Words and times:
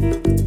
you 0.00 0.39